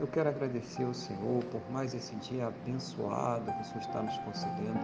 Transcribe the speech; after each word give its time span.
eu 0.00 0.06
quero 0.06 0.30
agradecer 0.30 0.82
ao 0.82 0.94
Senhor 0.94 1.44
por 1.44 1.60
mais 1.70 1.92
esse 1.94 2.16
dia 2.16 2.46
abençoado 2.46 3.52
que 3.52 3.60
o 3.60 3.64
Senhor 3.64 3.80
está 3.80 4.02
nos 4.02 4.16
concedendo, 4.18 4.80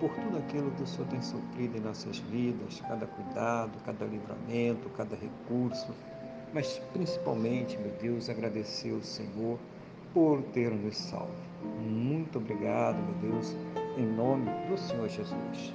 por 0.00 0.10
tudo 0.16 0.38
aquilo 0.38 0.70
que 0.70 0.82
o 0.82 0.86
Senhor 0.86 1.06
tem 1.08 1.20
suprido 1.20 1.76
em 1.76 1.80
nossas 1.80 2.18
vidas, 2.18 2.80
cada 2.80 3.06
cuidado, 3.06 3.72
cada 3.84 4.06
livramento, 4.06 4.88
cada 4.96 5.14
recurso, 5.16 5.92
mas 6.54 6.80
principalmente, 6.94 7.76
meu 7.76 7.92
Deus, 8.00 8.30
agradecer 8.30 8.94
ao 8.94 9.02
Senhor 9.02 9.58
por 10.14 10.42
ter 10.54 10.70
nos 10.70 10.96
salvo. 10.96 11.34
Muito 11.82 12.38
obrigado, 12.38 12.96
meu 12.96 13.32
Deus, 13.32 13.54
em 13.98 14.06
nome 14.06 14.50
do 14.68 14.78
Senhor 14.78 15.08
Jesus. 15.10 15.74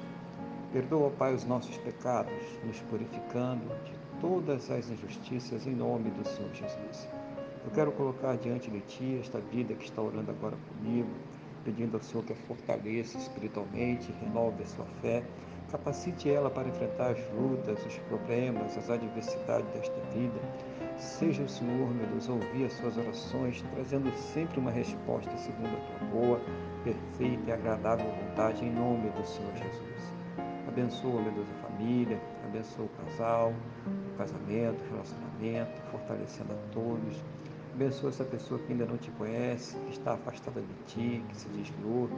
Perdoa, 0.74 1.12
Pai, 1.12 1.36
os 1.36 1.46
nossos 1.46 1.78
pecados, 1.78 2.34
nos 2.66 2.80
purificando 2.82 3.66
de 3.86 3.94
todas 4.20 4.72
as 4.72 4.90
injustiças 4.90 5.68
em 5.68 5.76
nome 5.76 6.10
do 6.12 6.28
Senhor 6.28 6.54
Jesus. 6.54 7.19
Eu 7.66 7.72
quero 7.72 7.92
colocar 7.92 8.38
diante 8.38 8.72
de 8.72 8.80
Ti 8.82 9.20
esta 9.20 9.40
vida 9.40 9.74
que 9.74 9.84
está 9.84 10.02
orando 10.02 10.32
agora 10.32 10.56
comigo, 10.70 11.10
pedindo 11.66 11.98
ao 11.98 12.04
Senhor 12.04 12.24
que 12.24 12.32
a 12.32 12.36
fortaleça 12.36 13.18
espiritualmente, 13.18 14.14
renove 14.22 14.64
a 14.64 14.66
sua 14.66 14.86
fé, 15.02 15.24
capacite 15.70 16.30
ela 16.30 16.50
para 16.50 16.70
enfrentar 16.70 17.12
as 17.12 17.20
lutas, 17.34 17.86
os 17.86 17.98
problemas, 18.08 18.78
as 18.78 18.90
adversidades 18.90 19.68
desta 19.74 20.00
vida. 20.14 20.40
Seja 20.98 21.44
o 21.44 21.50
Senhor, 21.50 21.94
meu 21.94 22.08
Deus, 22.08 22.30
ouvir 22.30 22.66
as 22.66 22.74
suas 22.74 22.98
orações, 22.98 23.62
trazendo 23.74 24.10
sempre 24.18 24.58
uma 24.60 24.72
resposta 24.72 25.36
segundo 25.38 25.76
a 25.76 25.80
tua 25.80 26.08
boa, 26.08 26.42
perfeita 26.84 27.50
e 27.50 27.52
agradável 27.52 28.06
vontade, 28.06 28.66
em 28.66 28.72
nome 28.72 29.10
do 29.10 29.26
Senhor 29.26 29.54
Jesus. 29.54 30.14
Abençoa, 30.66 31.22
meu 31.22 31.32
Deus, 31.34 31.48
a 31.50 31.68
família, 31.68 32.20
abençoa 32.46 32.86
o 32.86 33.06
casal, 33.06 33.54
o 34.14 34.18
casamento, 34.18 34.82
o 34.86 34.90
relacionamento, 34.92 35.82
fortalecendo 35.92 36.54
a 36.54 36.72
todos 36.72 37.24
Abençoa 37.80 38.10
essa 38.10 38.26
pessoa 38.26 38.60
que 38.60 38.74
ainda 38.74 38.86
não 38.86 38.98
te 38.98 39.10
conhece, 39.12 39.78
que 39.78 39.92
está 39.92 40.12
afastada 40.16 40.60
de 40.60 40.74
ti, 40.86 41.24
que 41.30 41.38
se 41.38 41.48
desviou, 41.48 42.10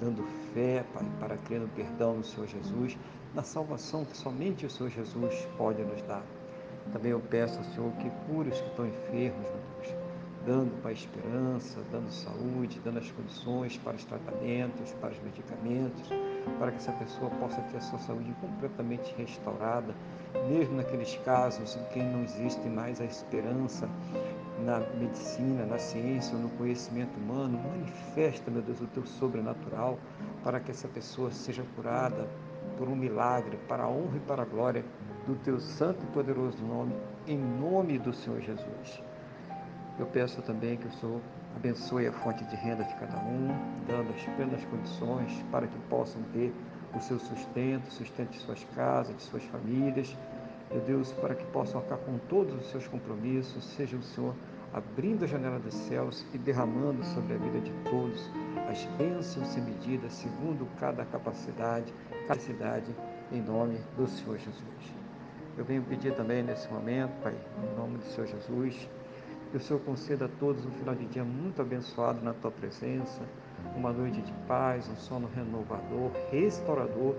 dando 0.00 0.24
fé, 0.54 0.82
Pai, 0.94 1.04
para 1.20 1.36
crer 1.36 1.60
no 1.60 1.68
perdão 1.68 2.20
do 2.20 2.26
Senhor 2.26 2.46
Jesus, 2.46 2.96
na 3.34 3.42
salvação 3.42 4.02
que 4.02 4.16
somente 4.16 4.64
o 4.64 4.70
Senhor 4.70 4.88
Jesus 4.88 5.46
pode 5.58 5.82
nos 5.82 6.00
dar. 6.04 6.24
Também 6.90 7.12
eu 7.12 7.20
peço 7.20 7.58
ao 7.58 7.64
Senhor 7.64 7.92
que 7.96 8.08
cure 8.26 8.48
os 8.48 8.58
que 8.58 8.66
estão 8.70 8.86
enfermos, 8.86 9.42
meu 9.42 9.60
Deus, 9.82 9.94
dando 10.46 10.82
Pai 10.82 10.94
esperança, 10.94 11.80
dando 11.92 12.10
saúde, 12.10 12.80
dando 12.82 13.00
as 13.00 13.10
condições 13.10 13.76
para 13.76 13.96
os 13.96 14.04
tratamentos, 14.06 14.90
para 15.02 15.10
os 15.10 15.22
medicamentos, 15.22 16.08
para 16.58 16.70
que 16.70 16.78
essa 16.78 16.92
pessoa 16.92 17.30
possa 17.32 17.60
ter 17.60 17.76
a 17.76 17.82
sua 17.82 17.98
saúde 17.98 18.34
completamente 18.40 19.14
restaurada, 19.18 19.94
mesmo 20.48 20.76
naqueles 20.76 21.14
casos 21.26 21.76
em 21.76 21.84
que 21.92 22.02
não 22.02 22.22
existe 22.22 22.66
mais 22.70 23.02
a 23.02 23.04
esperança 23.04 23.86
na 24.64 24.80
medicina, 24.98 25.64
na 25.64 25.78
ciência 25.78 26.36
ou 26.36 26.42
no 26.42 26.50
conhecimento 26.50 27.16
humano, 27.18 27.58
manifesta, 27.58 28.50
meu 28.50 28.62
Deus, 28.62 28.80
o 28.80 28.86
teu 28.86 29.06
sobrenatural 29.06 29.98
para 30.42 30.60
que 30.60 30.70
essa 30.70 30.88
pessoa 30.88 31.30
seja 31.30 31.64
curada 31.74 32.28
por 32.76 32.88
um 32.88 32.96
milagre, 32.96 33.58
para 33.68 33.84
a 33.84 33.88
honra 33.88 34.16
e 34.16 34.20
para 34.20 34.42
a 34.42 34.46
glória 34.46 34.84
do 35.26 35.34
teu 35.36 35.60
santo 35.60 36.02
e 36.02 36.06
poderoso 36.12 36.62
nome, 36.64 36.94
em 37.26 37.38
nome 37.38 37.98
do 37.98 38.12
Senhor 38.12 38.40
Jesus. 38.40 39.02
Eu 39.98 40.06
peço 40.06 40.40
também 40.42 40.76
que 40.76 40.86
o 40.86 40.92
Senhor 40.92 41.20
abençoe 41.54 42.06
a 42.06 42.12
fonte 42.12 42.44
de 42.44 42.56
renda 42.56 42.84
de 42.84 42.94
cada 42.94 43.18
um, 43.18 43.48
dando 43.86 44.10
as 44.14 44.22
plenas 44.36 44.64
condições 44.64 45.44
para 45.50 45.66
que 45.66 45.78
possam 45.90 46.22
ter 46.32 46.54
o 46.94 47.00
seu 47.00 47.18
sustento, 47.18 47.90
sustento 47.92 48.30
de 48.30 48.38
suas 48.38 48.64
casas, 48.74 49.16
de 49.16 49.22
suas 49.22 49.44
famílias. 49.44 50.16
Meu 50.70 50.80
Deus, 50.82 51.12
para 51.14 51.34
que 51.34 51.44
possam 51.46 51.80
arcar 51.80 51.98
com 51.98 52.16
todos 52.28 52.54
os 52.54 52.70
seus 52.70 52.86
compromissos, 52.86 53.64
seja 53.64 53.96
o 53.96 54.02
Senhor 54.02 54.36
abrindo 54.72 55.24
a 55.24 55.26
janela 55.26 55.58
dos 55.58 55.74
céus 55.74 56.24
e 56.32 56.38
derramando 56.38 57.04
sobre 57.06 57.34
a 57.34 57.38
vida 57.38 57.58
de 57.60 57.72
todos 57.90 58.30
as 58.68 58.84
bênçãos 58.96 59.48
sem 59.48 59.64
medida, 59.64 60.08
segundo 60.08 60.68
cada 60.78 61.04
capacidade, 61.04 61.92
cada 62.28 62.38
cidade, 62.38 62.94
em 63.32 63.42
nome 63.42 63.80
do 63.96 64.06
Senhor 64.06 64.38
Jesus. 64.38 64.94
Eu 65.58 65.64
venho 65.64 65.82
pedir 65.82 66.14
também 66.14 66.40
nesse 66.44 66.72
momento, 66.72 67.20
Pai, 67.20 67.34
em 67.64 67.76
nome 67.76 67.98
do 67.98 68.04
Senhor 68.04 68.28
Jesus, 68.28 68.88
que 69.50 69.56
o 69.56 69.60
Senhor 69.60 69.80
conceda 69.80 70.26
a 70.26 70.28
todos 70.38 70.64
um 70.64 70.70
final 70.70 70.94
de 70.94 71.06
dia 71.06 71.24
muito 71.24 71.60
abençoado 71.60 72.22
na 72.22 72.32
tua 72.32 72.52
presença, 72.52 73.22
uma 73.74 73.92
noite 73.92 74.22
de 74.22 74.32
paz, 74.46 74.88
um 74.88 74.94
sono 74.94 75.28
renovador, 75.34 76.12
restaurador 76.30 77.16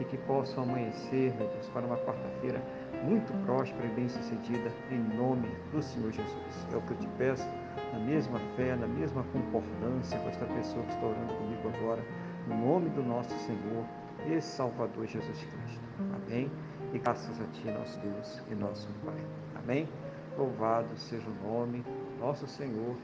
e 0.00 0.04
que 0.04 0.16
possam 0.18 0.64
amanhecer, 0.64 1.32
meu 1.36 1.46
Deus, 1.46 1.68
para 1.68 1.86
uma 1.86 1.96
quarta-feira 1.96 2.60
muito 3.08 3.32
próspera 3.46 3.86
e 3.86 3.90
bem-sucedida 3.92 4.70
em 4.90 4.98
nome 5.16 5.48
do 5.72 5.82
Senhor 5.82 6.12
Jesus. 6.12 6.66
É 6.70 6.76
o 6.76 6.82
que 6.82 6.90
eu 6.90 6.98
te 6.98 7.08
peço, 7.16 7.48
na 7.92 7.98
mesma 7.98 8.38
fé, 8.54 8.76
na 8.76 8.86
mesma 8.86 9.24
concordância 9.32 10.18
com 10.18 10.28
esta 10.28 10.44
pessoa 10.44 10.84
que 10.84 10.92
está 10.92 11.06
orando 11.06 11.34
comigo 11.34 11.72
agora, 11.74 12.04
no 12.46 12.56
nome 12.56 12.90
do 12.90 13.02
nosso 13.02 13.34
Senhor 13.38 13.84
e 14.26 14.38
Salvador 14.42 15.06
Jesus 15.06 15.38
Cristo. 15.38 15.80
Amém? 16.22 16.50
E 16.92 16.98
graças 16.98 17.40
a 17.40 17.44
Ti, 17.46 17.70
nosso 17.70 17.98
Deus 18.00 18.42
e 18.50 18.54
nosso 18.54 18.88
Pai. 19.02 19.24
Amém? 19.56 19.88
Louvado 20.36 20.88
seja 20.98 21.26
o 21.26 21.48
nome 21.48 21.82
nosso 22.20 22.46
Senhor 22.46 22.94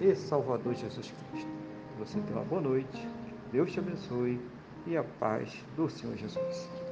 e 0.00 0.14
Salvador 0.14 0.74
Jesus 0.74 1.12
Cristo. 1.32 1.50
Que 1.92 1.98
você 1.98 2.20
tenha 2.20 2.38
uma 2.38 2.44
boa 2.44 2.60
noite, 2.60 3.08
Deus 3.50 3.72
te 3.72 3.80
abençoe 3.80 4.40
e 4.86 4.96
a 4.96 5.02
paz 5.02 5.64
do 5.76 5.90
Senhor 5.90 6.16
Jesus. 6.16 6.89